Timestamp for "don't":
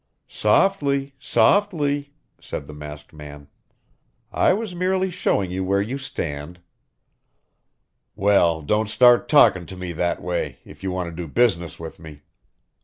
8.63-8.89